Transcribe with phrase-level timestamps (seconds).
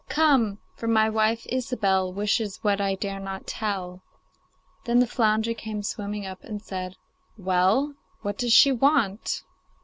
[0.09, 0.57] Come!
[0.77, 4.01] for my wife, Ilsebel, Wishes what I dare not tell.'
[4.85, 6.95] Then the flounder came swimming up and said,
[7.37, 7.93] 'Well,
[8.23, 9.43] what does she want?